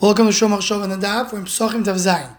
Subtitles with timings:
[0.00, 1.30] Welcome to Shomar Shov and Daf.
[1.30, 2.34] We're in Pesachim Tav Zayin.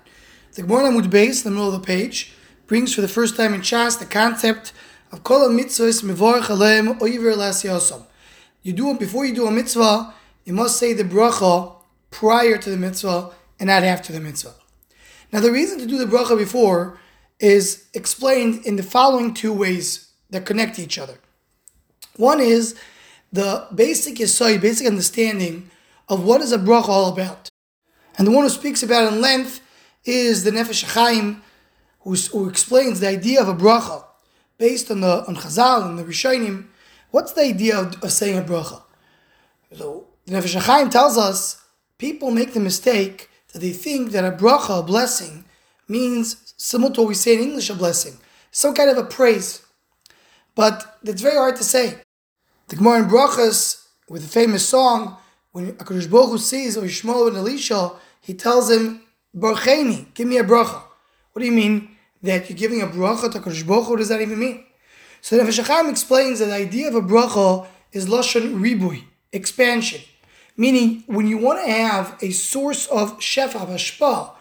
[0.56, 2.34] The Gemara Amud in the middle of the page,
[2.66, 4.74] brings for the first time in Shas the concept
[5.12, 8.08] of Kol mitzvahs mivorach aleim oiver las yosam.
[8.64, 10.12] You do before you do a mitzvah.
[10.44, 11.76] You must say the bracha
[12.10, 13.30] prior to the mitzvah
[13.60, 14.56] and not after the mitzvah.
[15.32, 16.98] Now, the reason to do the bracha before
[17.40, 21.20] is explained in the following two ways that connect to each other.
[22.16, 22.74] One is
[23.32, 25.70] the basic yesod, basic understanding
[26.10, 27.51] of what is a bracha all about.
[28.18, 29.62] And the one who speaks about it in length
[30.06, 31.44] is the Nefesh Chaim,
[32.02, 34.04] who, who explains the idea of a bracha
[34.58, 36.68] based on the on Chazal and the Rishonim.
[37.12, 38.82] What's the idea of, of saying a bracha?
[39.74, 41.64] So the Nefesh Chaim tells us
[41.98, 45.46] people make the mistake that they think that a bracha, a blessing,
[45.88, 48.18] means similar to what we say in English, a blessing,
[48.52, 49.62] some kind of a praise.
[50.56, 52.02] But it's very hard to say.
[52.68, 55.18] The Gemara in Brachas, with the famous song,
[55.52, 57.92] when Akadosh Baruch Hu sees Yishmael ben Elisha,
[58.22, 59.02] he tells him,
[59.36, 60.82] "Barcheni, give me a bracha."
[61.34, 61.90] What do you mean
[62.24, 63.92] that you're giving a bracha to Akadosh Baruch Hu?
[63.92, 64.64] What does that even mean?
[65.22, 70.02] So the Nefesh explains that the idea of a bracha is lashon ribui, expansion,
[70.58, 74.32] meaning when you want to have a source of shefa, of hashpa,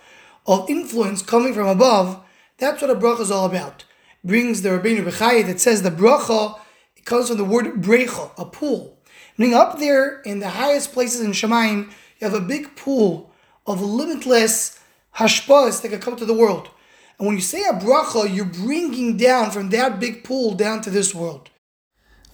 [0.46, 2.20] of influence coming from above,
[2.56, 3.84] that's what a bracha is all about.
[4.24, 6.58] Brings the Rabbeinu Bechai that says the bracha
[6.96, 8.99] it comes from the word brecha, a pool.
[9.40, 11.86] Meaning up there in the highest places in Shemaim,
[12.18, 13.32] you have a big pool
[13.66, 14.78] of limitless
[15.16, 16.68] hashpas that can come to the world.
[17.18, 20.90] And when you say a bracha, you're bringing down from that big pool down to
[20.90, 21.48] this world.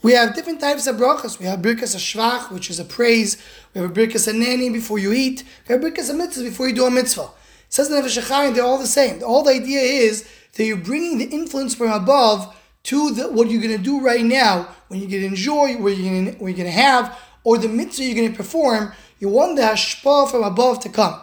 [0.02, 1.38] We have different types of brachas.
[1.38, 3.40] We have birkas shvach, which is a praise.
[3.72, 5.44] We have a birkas nani before you eat.
[5.68, 7.30] We have birkas mitzvah before you do a mitzvah.
[7.68, 9.22] It says in the they're all the same.
[9.22, 12.52] All the idea is that you're bringing the influence from above
[12.86, 15.96] to the, what you're going to do right now, when you're going to enjoy, what
[15.96, 20.30] you're going to, have, or the mitzvah you're going to perform, you want the hashpah
[20.30, 21.20] from above to come.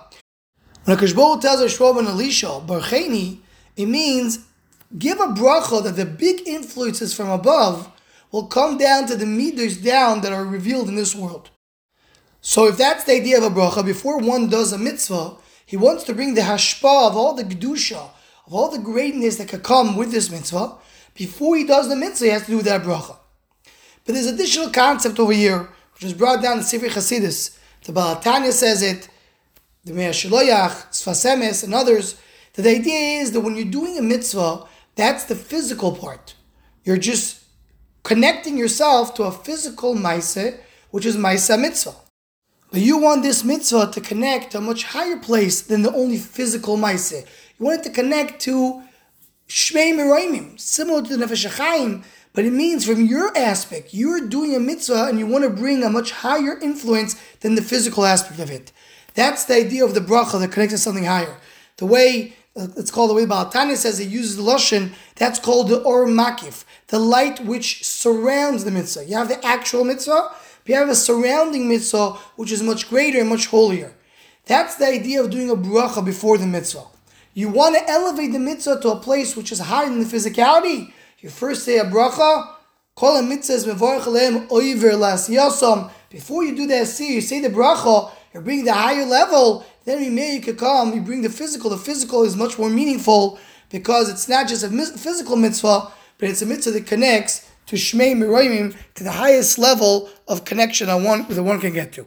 [0.86, 3.39] When a Baruch tells Yishmael ben Elisha, Barcheni,
[3.78, 4.45] it means
[4.97, 7.90] give a bracha that the big influences from above
[8.31, 11.52] will come down to the midas down that are revealed in this world.
[12.41, 16.03] So if that's the idea of a bracha, before one does a mitzvah, he wants
[16.03, 18.09] to bring the hashpah of all the kedusha,
[18.46, 20.75] of all the greatness that could come with this mitzvah,
[21.13, 23.18] before he does the mitzvah, he has to do that bracha.
[24.06, 27.58] But there's additional concept over here, which is brought down in Sifri Chasidus.
[27.84, 29.09] The Baal HaTanya says it,
[29.86, 32.16] the Mei HaShiloach, Sfas Emes, and others,
[32.53, 34.66] that the idea is that when you're doing a mitzvah,
[34.96, 36.36] that's the physical part.
[36.84, 37.44] You're just
[38.03, 40.56] connecting yourself to a physical maise,
[40.91, 41.96] which is maise mitzvah.
[42.72, 46.18] But you want this mitzvah to connect to a much higher place than the only
[46.18, 47.12] physical maise.
[47.12, 48.84] You want it to connect to
[49.47, 51.46] Shmei Meraimim, similar to the Nefesh
[52.34, 55.84] but it means from your aspect, you're doing a mitzvah and you want to bring
[55.84, 58.72] a much higher influence than the physical aspect of it.
[59.14, 61.38] That's the idea of the bracha that connects to something higher.
[61.78, 64.94] The way uh, it's called the way Baal HaTanya says it uses the lashon.
[65.16, 69.06] That's called the or makif, the light which surrounds the mitzvah.
[69.06, 73.20] You have the actual mitzvah, but you have a surrounding mitzvah which is much greater
[73.20, 73.94] and much holier.
[74.46, 76.86] That's the idea of doing a bracha before the mitzvah.
[77.34, 80.94] You want to elevate the mitzvah to a place which is higher than the physicality.
[81.23, 82.50] You first say a bracha,
[82.95, 83.66] call mitzvahs
[84.50, 85.89] oiver las yosam.
[86.09, 89.66] Before you do that see, you say the bracha, you're bringing the higher level.
[89.85, 91.69] Then we may you could come, you bring the physical.
[91.69, 93.39] The physical is much more meaningful
[93.69, 98.17] because it's not just a physical mitzvah, but it's a mitzvah that connects to Shmei
[98.17, 102.01] Miroimim, to the highest level of connection that one, that one can get to.